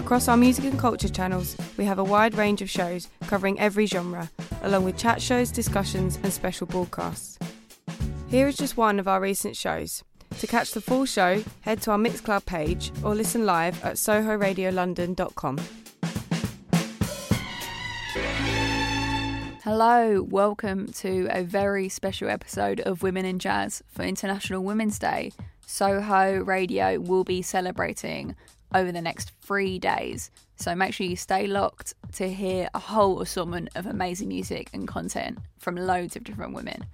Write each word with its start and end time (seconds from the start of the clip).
Across 0.00 0.28
our 0.28 0.36
music 0.38 0.64
and 0.64 0.78
culture 0.78 1.10
channels, 1.10 1.54
we 1.76 1.84
have 1.84 1.98
a 1.98 2.04
wide 2.04 2.34
range 2.34 2.62
of 2.62 2.70
shows 2.70 3.06
covering 3.26 3.60
every 3.60 3.84
genre, 3.84 4.30
along 4.62 4.84
with 4.84 4.96
chat 4.96 5.20
shows, 5.20 5.52
discussions, 5.52 6.18
and 6.22 6.32
special 6.32 6.66
broadcasts. 6.66 7.38
Here 8.28 8.48
is 8.48 8.56
just 8.56 8.78
one 8.78 8.98
of 8.98 9.06
our 9.06 9.20
recent 9.20 9.58
shows. 9.58 10.02
To 10.38 10.46
catch 10.46 10.70
the 10.70 10.80
full 10.80 11.04
show, 11.04 11.44
head 11.60 11.82
to 11.82 11.90
our 11.90 11.98
Mixcloud 11.98 12.46
page 12.46 12.92
or 13.04 13.14
listen 13.14 13.44
live 13.44 13.84
at 13.84 13.96
sohoradiolondon.com. 13.96 15.58
Hello, 19.62 20.22
welcome 20.22 20.90
to 20.94 21.28
a 21.30 21.42
very 21.42 21.90
special 21.90 22.30
episode 22.30 22.80
of 22.80 23.02
Women 23.02 23.26
in 23.26 23.38
Jazz 23.38 23.82
for 23.86 24.02
International 24.02 24.64
Women's 24.64 24.98
Day. 24.98 25.32
Soho 25.66 26.42
Radio 26.42 26.98
will 26.98 27.22
be 27.22 27.42
celebrating 27.42 28.34
over 28.74 28.92
the 28.92 29.00
next 29.00 29.32
three 29.40 29.78
days, 29.78 30.30
so 30.56 30.74
make 30.74 30.94
sure 30.94 31.06
you 31.06 31.16
stay 31.16 31.46
locked 31.46 31.94
to 32.12 32.30
hear 32.30 32.68
a 32.74 32.78
whole 32.78 33.20
assortment 33.20 33.70
of 33.74 33.86
amazing 33.86 34.28
music 34.28 34.68
and 34.72 34.86
content 34.86 35.38
from 35.58 35.76
loads 35.76 36.16
of 36.16 36.24
different 36.24 36.54
women. 36.54 36.86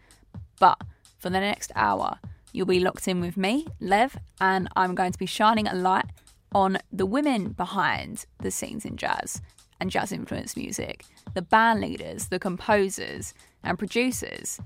But 0.59 0.81
for 1.19 1.31
the 1.31 1.41
next 1.41 1.73
hour, 1.75 2.19
you'll 2.53 2.67
be 2.67 2.81
locked 2.81 3.09
in 3.09 3.21
with 3.21 3.37
me, 3.37 3.67
Lev, 3.81 4.17
and 4.41 4.69
I'm 4.77 4.95
going 4.95 5.13
to 5.13 5.19
be 5.19 5.27
shining 5.27 5.67
a 5.67 5.75
light 5.75 6.07
on 6.55 6.79
the 6.93 7.07
women 7.07 7.51
behind 7.51 8.25
the 8.41 8.51
scenes 8.51 8.85
in 8.85 8.97
jazz 8.97 9.43
and 9.81 9.91
jazz 9.91 10.13
influenced 10.13 10.57
music, 10.57 11.05
the 11.35 11.43
band 11.43 11.81
leaders, 11.81 12.29
the 12.29 12.39
composers, 12.39 13.35
and 13.63 13.79
producers. 13.79 14.61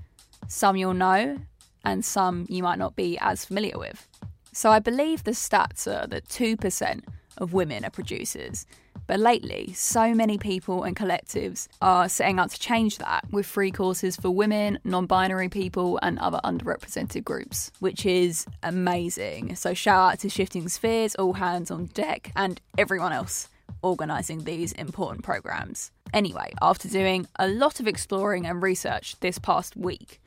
Some 0.47 0.77
you'll 0.77 0.93
know, 0.93 1.39
and 1.83 2.05
some 2.05 2.45
you 2.49 2.63
might 2.63 2.79
not 2.79 2.95
be 2.95 3.17
as 3.19 3.43
familiar 3.43 3.77
with. 3.77 4.07
So 4.53 4.69
I 4.69 4.79
believe 4.79 5.23
the 5.23 5.31
stats 5.31 5.87
are 5.87 6.07
that 6.07 6.27
2% 6.27 7.03
of 7.37 7.53
women 7.53 7.85
are 7.85 7.89
producers. 7.89 8.65
But 9.07 9.19
lately, 9.19 9.73
so 9.73 10.13
many 10.13 10.37
people 10.37 10.83
and 10.83 10.95
collectives 10.95 11.67
are 11.81 12.07
setting 12.07 12.39
out 12.39 12.51
to 12.51 12.59
change 12.59 12.97
that 12.97 13.25
with 13.31 13.45
free 13.45 13.71
courses 13.71 14.15
for 14.15 14.29
women, 14.29 14.79
non 14.83 15.05
binary 15.05 15.49
people, 15.49 15.99
and 16.01 16.19
other 16.19 16.39
underrepresented 16.43 17.23
groups, 17.23 17.71
which 17.79 18.05
is 18.05 18.45
amazing. 18.63 19.55
So, 19.55 19.73
shout 19.73 20.13
out 20.13 20.19
to 20.19 20.29
Shifting 20.29 20.69
Spheres, 20.69 21.15
All 21.15 21.33
Hands 21.33 21.69
on 21.71 21.85
Deck, 21.87 22.31
and 22.35 22.61
everyone 22.77 23.11
else 23.11 23.49
organising 23.81 24.43
these 24.43 24.71
important 24.73 25.23
programmes. 25.23 25.91
Anyway, 26.13 26.53
after 26.61 26.87
doing 26.87 27.27
a 27.37 27.47
lot 27.47 27.79
of 27.79 27.87
exploring 27.87 28.45
and 28.45 28.61
research 28.61 29.15
this 29.21 29.39
past 29.39 29.75
week, 29.75 30.21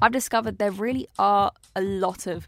I've 0.00 0.12
discovered 0.12 0.58
there 0.58 0.70
really 0.70 1.08
are 1.18 1.52
a 1.76 1.82
lot 1.82 2.26
of 2.26 2.46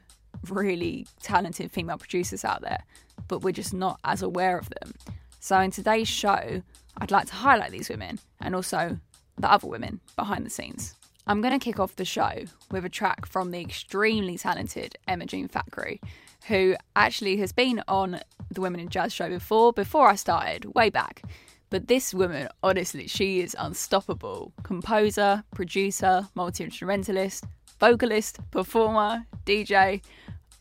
really 0.48 1.06
talented 1.22 1.70
female 1.70 1.98
producers 1.98 2.44
out 2.44 2.62
there, 2.62 2.84
but 3.28 3.42
we're 3.42 3.52
just 3.52 3.74
not 3.74 4.00
as 4.04 4.22
aware 4.22 4.58
of 4.58 4.68
them. 4.80 4.94
So, 5.40 5.58
in 5.60 5.70
today's 5.70 6.08
show, 6.08 6.62
I'd 6.98 7.10
like 7.10 7.26
to 7.26 7.34
highlight 7.34 7.70
these 7.70 7.88
women 7.88 8.18
and 8.40 8.54
also 8.54 8.98
the 9.38 9.50
other 9.50 9.68
women 9.68 10.00
behind 10.16 10.44
the 10.44 10.50
scenes. 10.50 10.94
I'm 11.26 11.40
going 11.40 11.58
to 11.58 11.64
kick 11.64 11.78
off 11.78 11.96
the 11.96 12.04
show 12.04 12.44
with 12.70 12.84
a 12.84 12.88
track 12.88 13.26
from 13.26 13.50
the 13.50 13.60
extremely 13.60 14.36
talented 14.36 14.96
Emma 15.06 15.26
Jean 15.26 15.48
Thackeray, 15.48 16.00
who 16.48 16.74
actually 16.96 17.36
has 17.38 17.52
been 17.52 17.82
on 17.86 18.20
the 18.50 18.60
Women 18.60 18.80
in 18.80 18.88
Jazz 18.88 19.12
show 19.12 19.28
before, 19.28 19.72
before 19.72 20.08
I 20.08 20.16
started, 20.16 20.74
way 20.74 20.90
back. 20.90 21.22
But 21.70 21.86
this 21.86 22.12
woman, 22.12 22.48
honestly, 22.62 23.06
she 23.06 23.40
is 23.40 23.54
unstoppable. 23.58 24.52
Composer, 24.64 25.44
producer, 25.54 26.28
multi 26.34 26.64
instrumentalist, 26.64 27.44
vocalist, 27.78 28.40
performer, 28.50 29.24
DJ. 29.46 30.02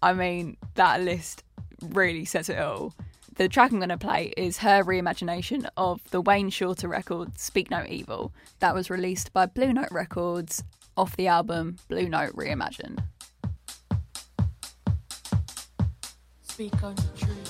I 0.01 0.13
mean, 0.13 0.57
that 0.75 1.01
list 1.01 1.43
really 1.81 2.25
says 2.25 2.49
it 2.49 2.59
all. 2.59 2.93
The 3.35 3.47
track 3.47 3.71
I'm 3.71 3.77
going 3.77 3.89
to 3.89 3.97
play 3.97 4.33
is 4.35 4.57
her 4.59 4.83
reimagination 4.83 5.67
of 5.77 6.01
the 6.11 6.21
Wayne 6.21 6.49
Shorter 6.49 6.87
record 6.87 7.39
Speak 7.39 7.71
No 7.71 7.85
Evil 7.87 8.33
that 8.59 8.75
was 8.75 8.89
released 8.89 9.31
by 9.31 9.45
Blue 9.45 9.71
Note 9.71 9.91
Records 9.91 10.63
off 10.97 11.15
the 11.15 11.27
album 11.27 11.77
Blue 11.87 12.09
Note 12.09 12.35
Reimagined. 12.35 13.01
Speak 16.43 16.83
on 16.83 16.95
the 16.95 17.01
truth. 17.15 17.48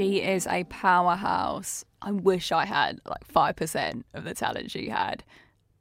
She 0.00 0.22
is 0.22 0.46
a 0.46 0.64
powerhouse. 0.64 1.84
I 2.00 2.12
wish 2.12 2.52
I 2.52 2.64
had 2.64 3.02
like 3.04 3.28
5% 3.28 4.02
of 4.14 4.24
the 4.24 4.32
talent 4.32 4.70
she 4.70 4.88
had. 4.88 5.22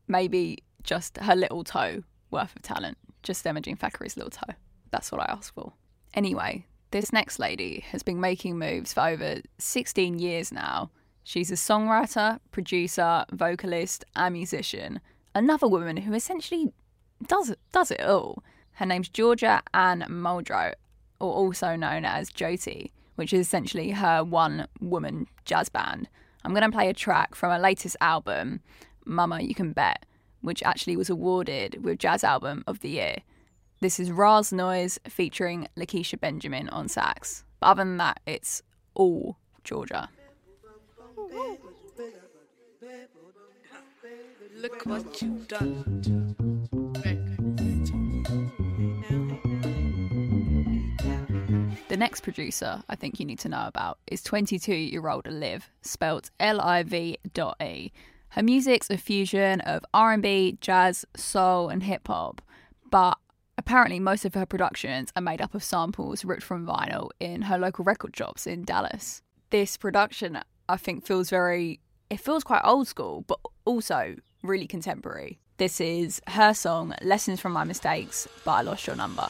Maybe 0.09 0.57
just 0.83 1.15
her 1.19 1.37
little 1.37 1.63
toe 1.63 2.03
worth 2.29 2.53
of 2.53 2.61
talent. 2.61 2.97
Just 3.23 3.47
Emma 3.47 3.61
Jean 3.61 3.77
Thackeray's 3.77 4.17
little 4.17 4.29
toe. 4.29 4.55
That's 4.91 5.09
what 5.09 5.21
I 5.21 5.31
asked 5.31 5.53
for. 5.53 5.71
Anyway, 6.13 6.65
this 6.91 7.13
next 7.13 7.39
lady 7.39 7.85
has 7.91 8.03
been 8.03 8.19
making 8.19 8.59
moves 8.59 8.91
for 8.91 9.07
over 9.07 9.37
16 9.57 10.19
years 10.19 10.51
now. 10.51 10.91
She's 11.23 11.49
a 11.49 11.53
songwriter, 11.53 12.39
producer, 12.51 13.23
vocalist, 13.31 14.03
and 14.17 14.33
musician. 14.33 14.99
Another 15.33 15.69
woman 15.69 15.95
who 15.95 16.13
essentially 16.13 16.73
does 17.25 17.55
does 17.71 17.89
it 17.89 18.01
all. 18.01 18.43
Her 18.73 18.85
name's 18.85 19.07
Georgia 19.07 19.61
Anne 19.73 20.05
Muldrow, 20.09 20.73
or 21.21 21.31
also 21.31 21.77
known 21.77 22.03
as 22.03 22.29
Jyoti 22.29 22.91
which 23.19 23.33
is 23.33 23.45
essentially 23.45 23.91
her 23.91 24.23
one 24.23 24.65
woman 24.79 25.27
jazz 25.43 25.67
band. 25.67 26.07
I'm 26.45 26.51
going 26.53 26.63
to 26.63 26.71
play 26.71 26.87
a 26.87 26.93
track 26.93 27.35
from 27.35 27.51
her 27.51 27.59
latest 27.59 27.97
album, 27.99 28.61
Mama 29.03 29.41
You 29.41 29.53
Can 29.53 29.73
Bet, 29.73 30.05
which 30.39 30.63
actually 30.63 30.95
was 30.95 31.09
awarded 31.09 31.83
with 31.83 31.99
Jazz 31.99 32.23
Album 32.23 32.63
of 32.65 32.79
the 32.79 32.91
Year. 32.91 33.17
This 33.81 33.99
is 33.99 34.09
Raz 34.09 34.53
Noise 34.53 34.99
featuring 35.09 35.67
Lakecia 35.75 36.17
Benjamin 36.17 36.69
on 36.69 36.87
sax. 36.87 37.43
But 37.59 37.67
other 37.67 37.83
than 37.83 37.97
that, 37.97 38.21
it's 38.25 38.63
all 38.93 39.35
Georgia. 39.65 40.07
Look 44.55 44.85
what 44.85 45.21
you've 45.21 45.45
done. 45.49 46.18
Next 51.99 52.21
producer 52.21 52.81
I 52.89 52.95
think 52.95 53.19
you 53.19 53.25
need 53.25 53.39
to 53.39 53.49
know 53.49 53.65
about 53.67 53.99
is 54.07 54.23
22 54.23 54.73
year 54.73 55.07
old 55.07 55.27
Liv, 55.27 55.69
spelt 55.81 56.31
L-I-V 56.39 57.17
dot 57.33 57.61
E. 57.61 57.91
Her 58.29 58.43
music's 58.43 58.89
a 58.89 58.97
fusion 58.97 59.59
of 59.61 59.83
R&B, 59.93 60.57
jazz, 60.61 61.05
soul, 61.15 61.69
and 61.69 61.83
hip 61.83 62.07
hop, 62.07 62.41
but 62.89 63.17
apparently 63.57 63.99
most 63.99 64.23
of 64.23 64.35
her 64.35 64.45
productions 64.45 65.11
are 65.15 65.21
made 65.21 65.41
up 65.41 65.53
of 65.53 65.63
samples 65.63 66.23
ripped 66.23 66.43
from 66.43 66.65
vinyl 66.65 67.09
in 67.19 67.43
her 67.43 67.57
local 67.57 67.83
record 67.83 68.15
shops 68.15 68.47
in 68.47 68.63
Dallas. 68.63 69.21
This 69.49 69.77
production, 69.77 70.39
I 70.69 70.77
think, 70.77 71.05
feels 71.05 71.29
very, 71.29 71.79
it 72.09 72.19
feels 72.19 72.43
quite 72.43 72.61
old 72.63 72.87
school, 72.87 73.25
but 73.27 73.39
also 73.65 74.15
really 74.43 74.67
contemporary. 74.67 75.39
This 75.57 75.81
is 75.81 76.21
her 76.27 76.53
song, 76.53 76.93
Lessons 77.01 77.41
from 77.41 77.51
My 77.51 77.63
Mistakes, 77.63 78.27
but 78.45 78.51
I 78.51 78.61
Lost 78.61 78.87
Your 78.87 78.95
Number. 78.95 79.27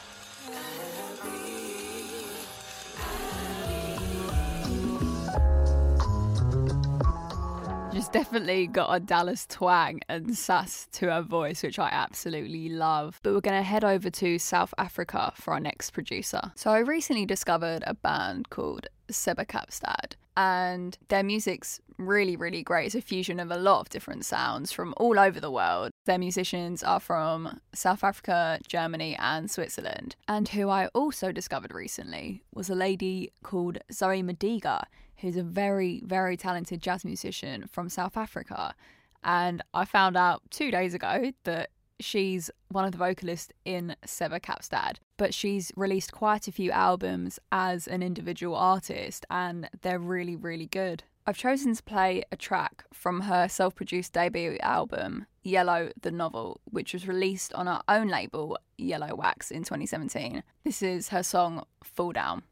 Definitely 8.12 8.66
got 8.66 8.94
a 8.94 9.00
Dallas 9.00 9.46
twang 9.46 10.00
and 10.08 10.36
sass 10.36 10.88
to 10.92 11.10
her 11.10 11.22
voice, 11.22 11.62
which 11.62 11.78
I 11.78 11.88
absolutely 11.90 12.68
love. 12.68 13.20
But 13.22 13.34
we're 13.34 13.40
going 13.40 13.56
to 13.56 13.62
head 13.62 13.84
over 13.84 14.10
to 14.10 14.38
South 14.38 14.74
Africa 14.78 15.32
for 15.36 15.54
our 15.54 15.60
next 15.60 15.90
producer. 15.90 16.52
So 16.56 16.70
I 16.70 16.78
recently 16.78 17.26
discovered 17.26 17.84
a 17.86 17.94
band 17.94 18.50
called 18.50 18.88
Seba 19.10 19.44
Kaapstad. 19.44 20.14
And 20.36 20.96
their 21.08 21.22
music's 21.22 21.80
really, 21.98 22.36
really 22.36 22.62
great. 22.62 22.86
It's 22.86 22.94
a 22.94 23.02
fusion 23.02 23.40
of 23.40 23.50
a 23.50 23.56
lot 23.56 23.80
of 23.80 23.88
different 23.90 24.24
sounds 24.24 24.72
from 24.72 24.94
all 24.96 25.18
over 25.18 25.38
the 25.38 25.50
world. 25.50 25.90
Their 26.06 26.18
musicians 26.18 26.82
are 26.82 27.00
from 27.00 27.60
South 27.74 28.02
Africa, 28.02 28.58
Germany, 28.66 29.16
and 29.18 29.50
Switzerland. 29.50 30.16
And 30.26 30.48
who 30.48 30.68
I 30.68 30.86
also 30.88 31.32
discovered 31.32 31.74
recently 31.74 32.42
was 32.54 32.70
a 32.70 32.74
lady 32.74 33.32
called 33.42 33.78
Zoe 33.92 34.22
Modiga, 34.22 34.86
who's 35.18 35.36
a 35.36 35.42
very, 35.42 36.02
very 36.04 36.36
talented 36.36 36.80
jazz 36.80 37.04
musician 37.04 37.66
from 37.70 37.88
South 37.88 38.16
Africa. 38.16 38.74
And 39.22 39.62
I 39.74 39.84
found 39.84 40.16
out 40.16 40.42
two 40.50 40.70
days 40.70 40.94
ago 40.94 41.32
that 41.44 41.70
she's 42.00 42.50
one 42.68 42.84
of 42.84 42.92
the 42.92 42.98
vocalists 42.98 43.52
in 43.64 43.96
Seba 44.04 44.40
Kaapstad, 44.40 44.96
but 45.16 45.34
she's 45.34 45.72
released 45.76 46.12
quite 46.12 46.48
a 46.48 46.52
few 46.52 46.70
albums 46.70 47.38
as 47.52 47.86
an 47.86 48.02
individual 48.02 48.56
artist, 48.56 49.26
and 49.30 49.68
they're 49.82 49.98
really, 49.98 50.36
really 50.36 50.66
good. 50.66 51.04
I've 51.26 51.36
chosen 51.36 51.74
to 51.74 51.82
play 51.82 52.22
a 52.32 52.36
track 52.36 52.84
from 52.92 53.22
her 53.22 53.46
self 53.48 53.74
produced 53.74 54.14
debut 54.14 54.58
album, 54.62 55.26
Yellow 55.42 55.90
the 56.00 56.10
Novel, 56.10 56.60
which 56.64 56.92
was 56.92 57.06
released 57.06 57.52
on 57.54 57.66
her 57.66 57.82
own 57.88 58.08
label, 58.08 58.58
Yellow 58.78 59.14
Wax, 59.14 59.50
in 59.50 59.62
2017. 59.62 60.42
This 60.64 60.82
is 60.82 61.10
her 61.10 61.22
song 61.22 61.64
Fall 61.84 62.12
Down. 62.12 62.42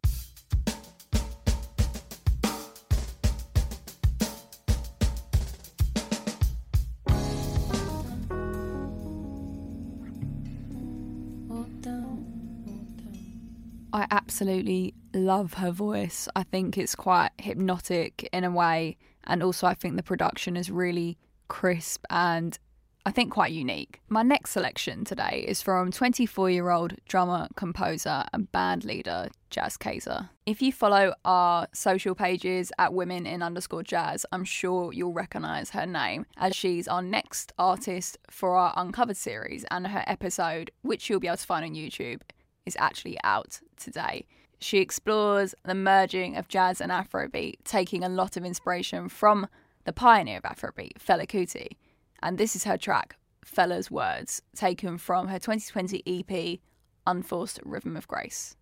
Absolutely 14.18 14.94
love 15.14 15.54
her 15.54 15.70
voice. 15.70 16.28
I 16.34 16.42
think 16.42 16.76
it's 16.76 16.96
quite 16.96 17.30
hypnotic 17.38 18.28
in 18.32 18.42
a 18.42 18.50
way. 18.50 18.96
And 19.24 19.44
also, 19.44 19.68
I 19.68 19.74
think 19.74 19.94
the 19.94 20.02
production 20.02 20.56
is 20.56 20.72
really 20.72 21.18
crisp 21.46 22.04
and 22.10 22.58
I 23.06 23.12
think 23.12 23.32
quite 23.32 23.52
unique. 23.52 24.00
My 24.08 24.24
next 24.24 24.50
selection 24.50 25.04
today 25.04 25.44
is 25.46 25.62
from 25.62 25.92
24 25.92 26.50
year 26.50 26.70
old 26.70 26.94
drummer, 27.06 27.46
composer, 27.54 28.24
and 28.32 28.50
band 28.50 28.84
leader 28.84 29.28
Jas 29.50 29.76
Kayser. 29.76 30.30
If 30.46 30.60
you 30.60 30.72
follow 30.72 31.14
our 31.24 31.68
social 31.72 32.16
pages 32.16 32.72
at 32.76 32.92
Women 32.92 33.24
in 33.24 33.40
underscore 33.40 33.84
Jazz, 33.84 34.26
I'm 34.32 34.44
sure 34.44 34.92
you'll 34.92 35.12
recognise 35.12 35.70
her 35.70 35.86
name 35.86 36.26
as 36.36 36.56
she's 36.56 36.88
our 36.88 37.02
next 37.02 37.52
artist 37.56 38.18
for 38.30 38.56
our 38.56 38.74
Uncovered 38.76 39.16
series, 39.16 39.64
and 39.70 39.86
her 39.86 40.02
episode, 40.08 40.72
which 40.82 41.08
you'll 41.08 41.20
be 41.20 41.28
able 41.28 41.36
to 41.36 41.46
find 41.46 41.64
on 41.64 41.74
YouTube, 41.76 42.20
is 42.68 42.76
actually 42.78 43.18
out 43.24 43.60
today. 43.76 44.24
She 44.60 44.78
explores 44.78 45.54
the 45.64 45.74
merging 45.74 46.36
of 46.36 46.46
jazz 46.46 46.80
and 46.80 46.92
Afrobeat, 46.92 47.56
taking 47.64 48.04
a 48.04 48.08
lot 48.08 48.36
of 48.36 48.44
inspiration 48.44 49.08
from 49.08 49.48
the 49.84 49.92
pioneer 49.92 50.38
of 50.38 50.44
Afrobeat, 50.44 50.98
Fela 50.98 51.26
Kuti. 51.26 51.76
And 52.22 52.38
this 52.38 52.54
is 52.54 52.64
her 52.64 52.76
track, 52.76 53.16
Fela's 53.44 53.90
Words, 53.90 54.42
taken 54.54 54.98
from 54.98 55.28
her 55.28 55.38
2020 55.38 56.02
EP, 56.06 56.58
Unforced 57.06 57.60
Rhythm 57.64 57.96
of 57.96 58.06
Grace. 58.06 58.56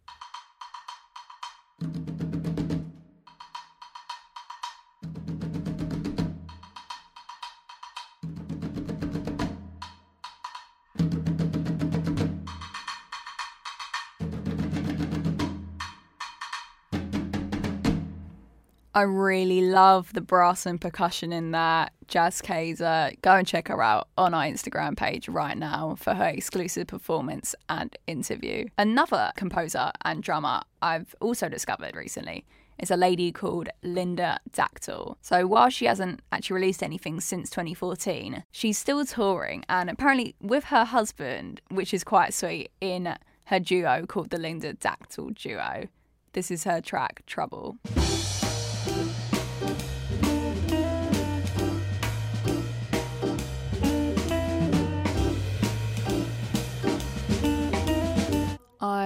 I 18.96 19.02
really 19.02 19.60
love 19.60 20.14
the 20.14 20.22
brass 20.22 20.64
and 20.64 20.81
percussion 20.81 21.31
in 21.31 21.50
that. 21.50 21.93
Jas 22.08 22.40
Kayser, 22.40 23.20
go 23.20 23.32
and 23.32 23.46
check 23.46 23.69
her 23.69 23.82
out 23.82 24.08
on 24.16 24.32
our 24.32 24.44
Instagram 24.44 24.96
page 24.96 25.28
right 25.28 25.58
now 25.58 25.96
for 25.98 26.14
her 26.14 26.28
exclusive 26.28 26.87
performance 26.87 27.54
and 27.69 27.94
interview. 28.06 28.64
Another 28.78 29.32
composer 29.37 29.93
and 30.06 30.22
drummer 30.22 30.62
I've 30.81 31.14
also 31.20 31.50
discovered 31.50 31.94
recently 31.94 32.46
is 32.78 32.90
a 32.90 32.96
lady 32.96 33.32
called 33.32 33.69
Linda 33.82 34.38
Dachtyl. 34.50 35.16
So 35.20 35.46
while 35.46 35.69
she 35.69 35.84
hasn't 35.84 36.22
actually 36.32 36.54
released 36.54 36.82
anything 36.82 37.20
since 37.20 37.50
2014, 37.50 38.44
she's 38.50 38.78
still 38.78 39.04
touring 39.04 39.62
and 39.69 39.90
apparently 39.90 40.37
with 40.40 40.64
her 40.64 40.87
husband, 40.87 41.60
which 41.69 41.93
is 41.93 42.02
quite 42.02 42.32
sweet, 42.32 42.70
in 42.81 43.14
her 43.44 43.60
duo 43.60 44.06
called 44.06 44.31
the 44.31 44.38
Linda 44.38 44.72
Dachtyl 44.72 45.34
Duo. 45.34 45.88
This 46.32 46.50
is 46.50 46.64
her 46.64 46.81
track, 46.81 47.25
Trouble. 47.26 47.76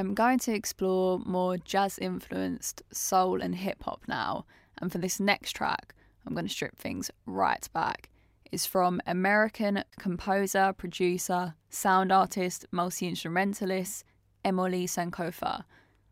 I'm 0.00 0.14
going 0.14 0.38
to 0.40 0.52
explore 0.52 1.18
more 1.18 1.58
jazz 1.58 1.98
influenced 1.98 2.82
soul 2.90 3.42
and 3.42 3.54
hip 3.54 3.82
hop 3.82 4.02
now. 4.08 4.46
And 4.80 4.90
for 4.90 4.98
this 4.98 5.20
next 5.20 5.52
track, 5.52 5.94
I'm 6.26 6.32
going 6.32 6.46
to 6.46 6.52
strip 6.52 6.78
things 6.78 7.10
right 7.26 7.68
back. 7.72 8.08
It's 8.50 8.66
from 8.66 9.00
American 9.06 9.84
composer, 9.98 10.72
producer, 10.72 11.54
sound 11.68 12.12
artist, 12.12 12.66
multi 12.72 13.08
instrumentalist 13.08 14.04
Emily 14.44 14.86
Sankofa. 14.86 15.64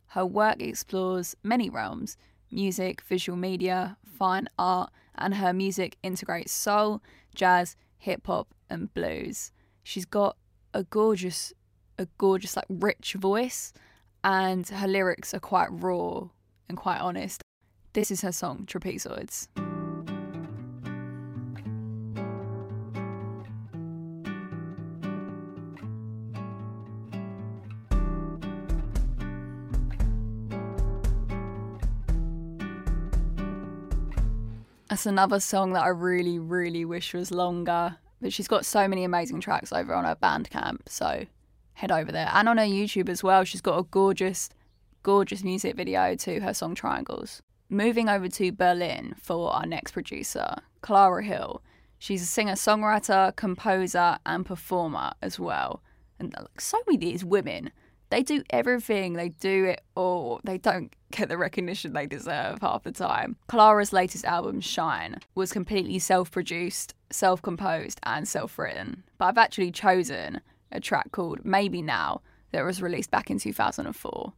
Her 0.08 0.26
work 0.26 0.60
explores 0.60 1.34
many 1.42 1.70
realms 1.70 2.16
music, 2.50 3.02
visual 3.02 3.36
media, 3.36 3.96
fine 4.04 4.48
art, 4.58 4.90
and 5.16 5.34
her 5.34 5.52
music 5.52 5.96
integrates 6.02 6.52
soul, 6.52 7.02
jazz, 7.34 7.76
hip 7.98 8.26
hop, 8.26 8.48
and 8.70 8.92
blues. 8.94 9.52
She's 9.82 10.04
got 10.04 10.36
a 10.74 10.84
gorgeous 10.84 11.52
a 11.98 12.06
gorgeous, 12.16 12.56
like 12.56 12.66
rich 12.68 13.14
voice, 13.14 13.72
and 14.24 14.68
her 14.68 14.88
lyrics 14.88 15.34
are 15.34 15.40
quite 15.40 15.68
raw 15.70 16.28
and 16.68 16.78
quite 16.78 17.00
honest. 17.00 17.42
This 17.92 18.10
is 18.10 18.20
her 18.22 18.32
song, 18.32 18.64
Trapezoids. 18.66 19.48
That's 34.98 35.06
another 35.06 35.38
song 35.38 35.74
that 35.74 35.84
I 35.84 35.90
really, 35.90 36.40
really 36.40 36.84
wish 36.84 37.14
was 37.14 37.30
longer. 37.30 37.96
But 38.20 38.32
she's 38.32 38.48
got 38.48 38.66
so 38.66 38.88
many 38.88 39.04
amazing 39.04 39.40
tracks 39.40 39.72
over 39.72 39.94
on 39.94 40.04
her 40.04 40.16
Bandcamp, 40.16 40.88
so 40.88 41.24
head 41.74 41.92
over 41.92 42.10
there. 42.10 42.28
And 42.34 42.48
on 42.48 42.58
her 42.58 42.64
YouTube 42.64 43.08
as 43.08 43.22
well, 43.22 43.44
she's 43.44 43.60
got 43.60 43.78
a 43.78 43.84
gorgeous, 43.84 44.50
gorgeous 45.04 45.44
music 45.44 45.76
video 45.76 46.16
to 46.16 46.40
her 46.40 46.52
song 46.52 46.74
Triangles. 46.74 47.40
Moving 47.70 48.08
over 48.08 48.26
to 48.26 48.50
Berlin 48.50 49.14
for 49.22 49.52
our 49.54 49.66
next 49.66 49.92
producer, 49.92 50.56
Clara 50.80 51.22
Hill. 51.22 51.62
She's 52.00 52.22
a 52.22 52.26
singer, 52.26 52.54
songwriter, 52.54 53.36
composer, 53.36 54.18
and 54.26 54.44
performer 54.44 55.12
as 55.22 55.38
well. 55.38 55.80
And 56.18 56.34
so 56.58 56.76
many 56.88 56.98
these 56.98 57.24
women, 57.24 57.70
they 58.10 58.22
do 58.22 58.42
everything, 58.50 59.14
they 59.14 59.30
do 59.30 59.66
it 59.66 59.82
all. 59.94 60.40
They 60.44 60.58
don't 60.58 60.92
get 61.10 61.28
the 61.28 61.38
recognition 61.38 61.92
they 61.92 62.06
deserve 62.06 62.58
half 62.60 62.84
the 62.84 62.92
time. 62.92 63.36
Clara's 63.48 63.92
latest 63.92 64.24
album, 64.24 64.60
Shine, 64.60 65.20
was 65.34 65.52
completely 65.52 65.98
self 65.98 66.30
produced, 66.30 66.94
self 67.10 67.42
composed, 67.42 68.00
and 68.04 68.26
self 68.26 68.58
written. 68.58 69.04
But 69.18 69.26
I've 69.26 69.38
actually 69.38 69.72
chosen 69.72 70.40
a 70.72 70.80
track 70.80 71.12
called 71.12 71.44
Maybe 71.44 71.82
Now 71.82 72.22
that 72.52 72.64
was 72.64 72.82
released 72.82 73.10
back 73.10 73.30
in 73.30 73.38
2004. 73.38 74.32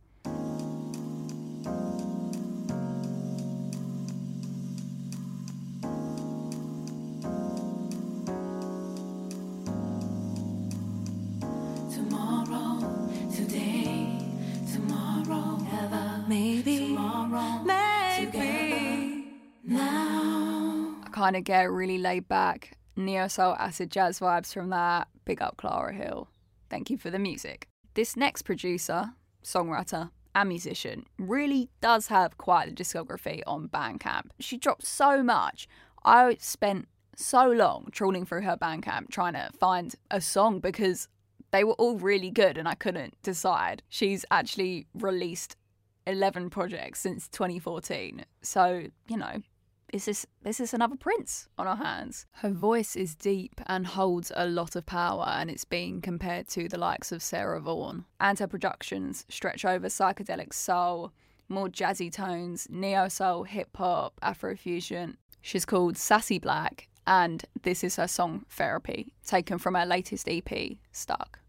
Kind 21.20 21.36
of 21.36 21.44
get 21.44 21.70
really 21.70 21.98
laid 21.98 22.26
back 22.28 22.78
neo 22.96 23.28
soul 23.28 23.54
acid 23.58 23.90
jazz 23.90 24.20
vibes 24.20 24.54
from 24.54 24.70
that. 24.70 25.06
Big 25.26 25.42
up 25.42 25.58
Clara 25.58 25.92
Hill. 25.92 26.30
Thank 26.70 26.88
you 26.88 26.96
for 26.96 27.10
the 27.10 27.18
music. 27.18 27.66
This 27.92 28.16
next 28.16 28.42
producer, 28.42 29.10
songwriter, 29.44 30.12
and 30.34 30.48
musician 30.48 31.04
really 31.18 31.68
does 31.82 32.06
have 32.06 32.38
quite 32.38 32.70
a 32.70 32.72
discography 32.72 33.42
on 33.46 33.68
Bandcamp. 33.68 34.30
She 34.38 34.56
dropped 34.56 34.86
so 34.86 35.22
much. 35.22 35.68
I 36.06 36.38
spent 36.40 36.88
so 37.16 37.50
long 37.50 37.88
trawling 37.92 38.24
through 38.24 38.42
her 38.42 38.56
Bandcamp 38.56 39.10
trying 39.10 39.34
to 39.34 39.50
find 39.58 39.94
a 40.10 40.22
song 40.22 40.58
because 40.58 41.06
they 41.50 41.64
were 41.64 41.74
all 41.74 41.98
really 41.98 42.30
good 42.30 42.56
and 42.56 42.66
I 42.66 42.76
couldn't 42.76 43.20
decide. 43.22 43.82
She's 43.90 44.24
actually 44.30 44.86
released 44.94 45.54
11 46.06 46.48
projects 46.48 47.00
since 47.00 47.28
2014. 47.28 48.24
So, 48.40 48.84
you 49.06 49.18
know, 49.18 49.42
is 49.92 50.26
this 50.42 50.60
is 50.60 50.72
another 50.74 50.96
prince 50.96 51.48
on 51.58 51.66
our 51.66 51.76
hands? 51.76 52.26
Her 52.32 52.50
voice 52.50 52.96
is 52.96 53.14
deep 53.14 53.60
and 53.66 53.86
holds 53.86 54.32
a 54.34 54.46
lot 54.46 54.76
of 54.76 54.86
power, 54.86 55.26
and 55.28 55.50
it's 55.50 55.64
being 55.64 56.00
compared 56.00 56.48
to 56.48 56.68
the 56.68 56.78
likes 56.78 57.12
of 57.12 57.22
Sarah 57.22 57.60
Vaughan. 57.60 58.04
And 58.20 58.38
her 58.38 58.46
productions 58.46 59.24
stretch 59.28 59.64
over 59.64 59.88
psychedelic 59.88 60.52
soul, 60.52 61.12
more 61.48 61.68
jazzy 61.68 62.12
tones, 62.12 62.66
neo 62.70 63.08
soul, 63.08 63.44
hip 63.44 63.76
hop, 63.76 64.18
Afrofusion. 64.22 65.16
She's 65.42 65.64
called 65.64 65.96
Sassy 65.96 66.38
Black, 66.38 66.88
and 67.06 67.44
this 67.62 67.82
is 67.82 67.96
her 67.96 68.08
song 68.08 68.44
Therapy, 68.50 69.14
taken 69.26 69.58
from 69.58 69.74
her 69.74 69.86
latest 69.86 70.28
EP, 70.28 70.78
Stuck. 70.92 71.40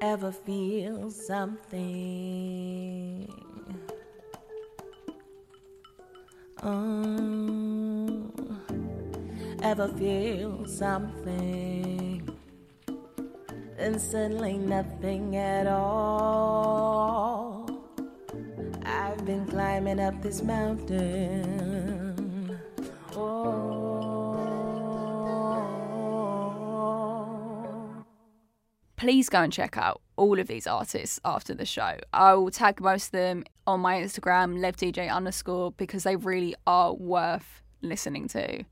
Ever 0.00 0.30
feel 0.30 1.10
something? 1.10 1.66
Oh, 6.62 8.32
ever 9.62 9.88
feel 9.88 10.64
something? 10.66 12.26
And 13.76 14.00
suddenly 14.00 14.56
nothing 14.56 15.36
at 15.36 15.66
all. 15.66 17.68
I've 18.86 19.22
been 19.26 19.46
climbing 19.46 20.00
up 20.00 20.22
this 20.22 20.42
mountain. 20.42 21.95
Please 28.96 29.28
go 29.28 29.42
and 29.42 29.52
check 29.52 29.76
out 29.76 30.00
all 30.16 30.38
of 30.38 30.48
these 30.48 30.66
artists 30.66 31.20
after 31.24 31.54
the 31.54 31.66
show. 31.66 31.98
I 32.12 32.34
will 32.34 32.50
tag 32.50 32.80
most 32.80 33.06
of 33.06 33.12
them 33.12 33.44
on 33.66 33.80
my 33.80 34.00
Instagram, 34.00 34.58
levdj 34.58 35.10
underscore, 35.10 35.72
because 35.72 36.04
they 36.04 36.16
really 36.16 36.54
are 36.66 36.94
worth 36.94 37.62
listening 37.82 38.28
to. 38.28 38.64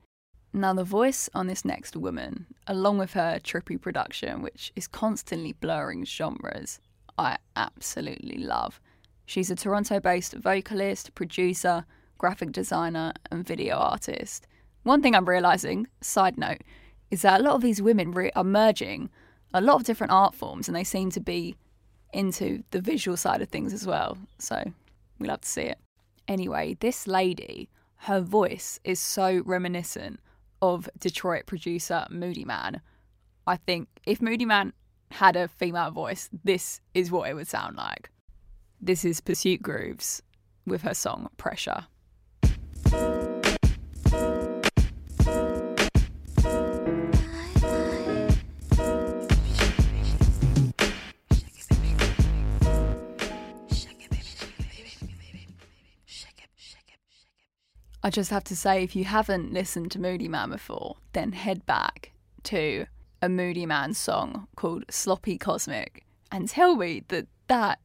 Now, 0.53 0.73
the 0.73 0.85
voice 0.85 1.29
on 1.35 1.47
this 1.49 1.65
next 1.65 1.97
woman, 1.97 2.47
along 2.67 2.99
with 2.99 3.15
her 3.15 3.41
trippy 3.43 3.81
production, 3.81 4.41
which 4.41 4.73
is 4.77 4.87
constantly 4.87 5.53
blurring 5.53 6.05
genres, 6.05 6.81
I 7.19 7.39
absolutely 7.57 8.39
love. 8.39 8.81
She's 9.27 9.51
a 9.51 9.57
Toronto 9.57 10.01
based 10.01 10.35
vocalist, 10.35 11.15
producer, 11.15 11.85
graphic 12.19 12.53
designer, 12.53 13.13
and 13.31 13.47
video 13.47 13.77
artist. 13.77 14.47
One 14.85 15.03
thing 15.03 15.15
I'm 15.15 15.29
realizing, 15.29 15.89
side 16.01 16.39
note, 16.39 16.63
is 17.11 17.23
that 17.23 17.41
a 17.41 17.43
lot 17.43 17.55
of 17.55 17.63
these 17.63 17.83
women 17.83 18.13
re- 18.13 18.31
are 18.37 18.45
merging 18.45 19.11
a 19.55 19.61
lot 19.61 19.77
of 19.77 19.85
different 19.85 20.13
art 20.13 20.35
forms 20.35 20.69
and 20.69 20.77
they 20.77 20.85
seem 20.85 21.11
to 21.13 21.21
be 21.21 21.57
into 22.13 22.63
the 22.73 22.81
visual 22.81 23.17
side 23.17 23.41
of 23.41 23.49
things 23.49 23.73
as 23.73 23.87
well. 23.87 24.19
So 24.39 24.63
we 25.19 25.29
love 25.29 25.41
to 25.43 25.49
see 25.49 25.63
it. 25.63 25.79
Anyway, 26.29 26.77
this 26.81 27.07
lady, 27.07 27.71
her 27.99 28.21
voice 28.21 28.81
is 28.85 28.99
so 28.99 29.43
reminiscent 29.47 30.21
of 30.61 30.89
Detroit 30.99 31.47
producer 31.47 32.07
Moodymann. 32.11 32.81
I 33.47 33.57
think 33.57 33.89
if 34.07 34.19
Moodymann 34.19 34.73
had 35.13 35.37
a 35.37 35.49
female 35.49 35.91
voice, 35.91 36.29
this 36.43 36.81
is 36.93 37.11
what 37.11 37.31
it 37.31 37.35
would 37.35 37.49
sound 37.49 37.77
like. 37.77 38.11
This 38.81 39.05
is 39.05 39.21
Pursuit 39.21 39.63
Grooves 39.63 40.23
with 40.67 40.83
her 40.83 40.95
song 40.95 41.29
Pressure. 41.37 41.87
I 58.05 58.11
just 58.11 58.31
have 58.31 58.45
to 58.45 58.55
say, 58.55 58.83
if 58.83 58.95
you 58.95 59.05
haven't 59.05 59.55
listened 59.55 59.91
to 59.93 59.99
Moodymann 59.99 60.51
before, 60.51 60.97
then 61.15 61.33
head 61.33 61.65
back 61.65 62.13
to 62.43 62.85
a 63.23 63.29
Moodymann 63.29 63.97
song 63.97 64.47
called 64.57 64.85
Sloppy 64.91 65.39
Cosmic 65.39 66.05
and 66.31 66.47
tell 66.47 66.77
me 66.77 67.05
that 67.09 67.29
that 67.47 67.79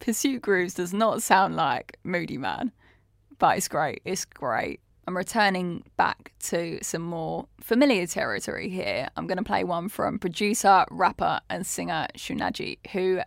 Pursuit 0.00 0.40
Grooves 0.40 0.72
does 0.72 0.94
not 0.94 1.22
sound 1.22 1.56
like 1.56 1.98
Moodymann. 2.06 2.72
But 3.38 3.58
it's 3.58 3.68
great. 3.68 4.00
It's 4.06 4.24
great. 4.24 4.80
I'm 5.06 5.14
returning 5.14 5.84
back 5.98 6.32
to 6.44 6.78
some 6.80 7.02
more 7.02 7.46
familiar 7.60 8.06
territory 8.06 8.70
here. 8.70 9.10
I'm 9.14 9.26
going 9.26 9.36
to 9.36 9.44
play 9.44 9.62
one 9.62 9.90
from 9.90 10.18
producer, 10.18 10.86
rapper, 10.90 11.40
and 11.50 11.66
singer 11.66 12.06
Shunaji, 12.16 12.78
who 12.92 13.20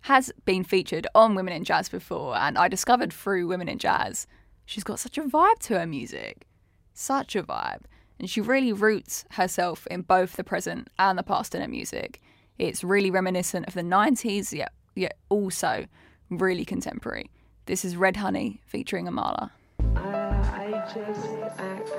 has 0.00 0.32
been 0.44 0.64
featured 0.64 1.06
on 1.14 1.36
Women 1.36 1.54
in 1.54 1.62
Jazz 1.62 1.88
before, 1.88 2.36
and 2.36 2.58
I 2.58 2.66
discovered 2.66 3.12
through 3.12 3.46
Women 3.46 3.68
in 3.68 3.78
Jazz 3.78 4.26
she's 4.64 4.84
got 4.84 4.98
such 4.98 5.18
a 5.18 5.22
vibe 5.22 5.58
to 5.60 5.78
her 5.78 5.86
music. 5.86 6.46
Such 6.92 7.36
a 7.36 7.42
vibe. 7.42 7.82
And 8.18 8.30
she 8.30 8.40
really 8.40 8.72
roots 8.72 9.24
herself 9.32 9.86
in 9.90 10.02
both 10.02 10.36
the 10.36 10.44
present 10.44 10.88
and 10.98 11.18
the 11.18 11.22
past 11.22 11.54
in 11.54 11.60
her 11.60 11.68
music. 11.68 12.20
It's 12.58 12.84
really 12.84 13.10
reminiscent 13.10 13.66
of 13.66 13.74
the 13.74 13.82
90s, 13.82 14.52
yet, 14.52 14.72
yet 14.94 15.18
also 15.28 15.86
really 16.30 16.64
contemporary. 16.64 17.30
This 17.66 17.84
is 17.84 17.96
Red 17.96 18.16
Honey 18.16 18.60
featuring 18.66 19.06
Amala. 19.06 19.50
I 19.96 20.84
just 20.94 21.26
act 21.58 21.90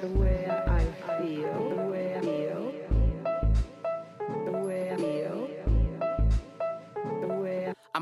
the 0.00 0.08
way 0.08 0.46
I 0.48 0.84
feel, 1.18 1.76
the 1.76 1.90
way 1.90 2.14
I 2.16 2.20
feel, 2.20 2.73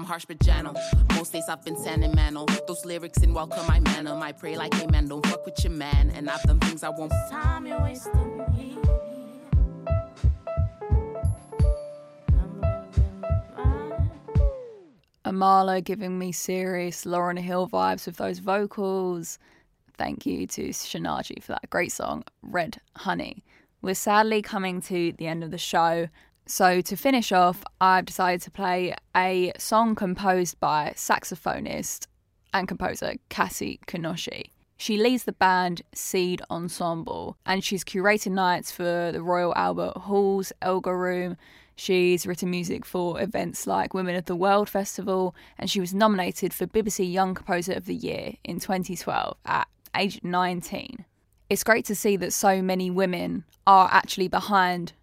I'm 0.02 0.09
harsh 0.09 0.25
but 0.25 0.40
gentle. 0.40 0.75
Most 1.14 1.32
days 1.32 1.44
I've 1.49 1.64
been 1.64 1.76
sentimental. 1.76 2.47
Those 2.66 2.85
lyrics 2.85 3.18
in 3.18 3.32
welcome 3.32 3.64
my 3.68 3.78
manner. 3.78 4.12
I 4.16 4.32
pray 4.32 4.56
like 4.56 4.75
amen. 4.82 5.06
Don't 5.06 5.25
fuck 5.25 5.47
with 5.47 5.62
your 5.62 5.73
man. 5.73 6.11
And 6.16 6.28
I've 6.28 6.42
done 6.42 6.59
things 6.59 6.82
I 6.82 6.88
won't. 6.88 7.12
Time 7.30 7.68
you're 7.68 7.80
wasting 7.80 8.44
here. 8.52 8.82
I'm 12.32 12.61
losing 12.61 13.21
my 13.21 13.64
mind. 13.64 14.11
Amala 15.25 15.85
giving 15.85 16.18
me 16.18 16.32
serious 16.32 17.04
Lauryn 17.04 17.38
Hill 17.38 17.68
vibes 17.68 18.04
with 18.04 18.16
those 18.16 18.40
vocals. 18.40 19.38
Thank 19.97 20.26
you 20.26 20.49
to 20.49 20.71
Shunaji 20.71 21.44
for 21.44 21.52
that 21.52 21.71
great 21.71 21.92
song, 21.92 22.25
Red 22.42 22.78
Honey. 22.97 23.44
We're 23.82 23.94
sadly 23.94 24.42
coming 24.42 24.80
to 24.82 25.12
the 25.12 25.28
end 25.28 25.44
of 25.44 25.52
the 25.52 25.59
show. 25.59 26.09
So, 26.47 26.81
to 26.81 26.97
finish 26.97 27.33
off, 27.33 27.63
I've 27.81 28.05
decided 28.05 28.43
to 28.43 28.51
play 28.51 28.95
a 29.17 29.53
song 29.59 29.95
composed 29.95 30.59
by 30.59 30.93
saxophonist 30.97 32.07
and 32.53 32.69
composer 32.69 33.15
Cassie 33.29 33.81
Kinoshi. 33.87 34.51
She 34.77 34.97
leads 34.97 35.25
the 35.25 35.33
band 35.33 35.83
Seed 35.95 36.43
Ensemble 36.51 37.37
and 37.47 37.63
she's 37.63 37.85
curated 37.85 38.33
nights 38.33 38.73
for 38.73 39.13
the 39.13 39.23
Royal 39.23 39.55
Albert 39.55 39.97
Hall's 39.97 40.53
Elgar 40.61 40.99
Room. 40.99 41.37
She's 41.77 42.27
written 42.27 42.51
music 42.51 42.85
for 42.85 43.21
events 43.21 43.67
like 43.67 43.95
Women 43.95 44.17
of 44.17 44.25
the 44.25 44.35
World 44.35 44.69
Festival 44.69 45.37
and 45.57 45.71
she 45.71 45.79
was 45.79 45.95
nominated 45.95 46.53
for 46.53 46.67
BBC 46.67 47.11
Young 47.11 47.33
Composer 47.33 47.75
of 47.75 47.87
the 47.87 47.95
Year 47.95 48.35
in 48.43 48.59
2012 48.59 49.37
at 49.47 49.69
age 49.97 50.19
19. 50.25 51.05
It's 51.49 51.63
great 51.63 51.85
to 51.85 51.95
see 51.95 52.17
that 52.17 52.33
so 52.33 52.61
many 52.61 52.91
women 52.91 53.45
are 53.67 53.89
actually 53.93 54.27
behind 54.27 54.95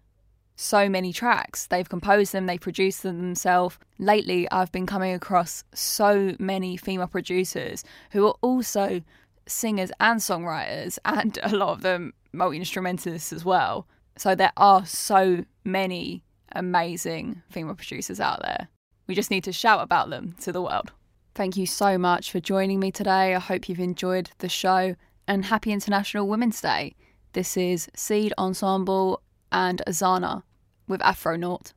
so 0.60 0.90
many 0.90 1.12
tracks. 1.12 1.66
They've 1.66 1.88
composed 1.88 2.32
them, 2.32 2.44
they 2.44 2.58
produced 2.58 3.02
them 3.02 3.22
themselves. 3.22 3.78
Lately, 3.98 4.48
I've 4.50 4.70
been 4.70 4.86
coming 4.86 5.14
across 5.14 5.64
so 5.72 6.36
many 6.38 6.76
female 6.76 7.06
producers 7.06 7.82
who 8.12 8.26
are 8.26 8.34
also 8.42 9.00
singers 9.46 9.90
and 10.00 10.20
songwriters, 10.20 10.98
and 11.04 11.38
a 11.42 11.56
lot 11.56 11.70
of 11.70 11.80
them 11.80 12.12
multi 12.32 12.58
instrumentalists 12.58 13.32
as 13.32 13.44
well. 13.44 13.86
So 14.16 14.34
there 14.34 14.52
are 14.58 14.84
so 14.84 15.44
many 15.64 16.22
amazing 16.52 17.42
female 17.50 17.74
producers 17.74 18.20
out 18.20 18.42
there. 18.42 18.68
We 19.06 19.14
just 19.14 19.30
need 19.30 19.44
to 19.44 19.52
shout 19.52 19.82
about 19.82 20.10
them 20.10 20.34
to 20.42 20.52
the 20.52 20.62
world. 20.62 20.92
Thank 21.34 21.56
you 21.56 21.64
so 21.64 21.96
much 21.96 22.30
for 22.30 22.38
joining 22.38 22.80
me 22.80 22.92
today. 22.92 23.34
I 23.34 23.38
hope 23.38 23.68
you've 23.68 23.80
enjoyed 23.80 24.30
the 24.38 24.48
show 24.48 24.94
and 25.26 25.46
happy 25.46 25.72
International 25.72 26.28
Women's 26.28 26.60
Day. 26.60 26.96
This 27.32 27.56
is 27.56 27.88
Seed 27.94 28.34
Ensemble 28.36 29.22
and 29.50 29.80
Azana 29.86 30.42
with 30.90 31.00
Afronaut. 31.00 31.72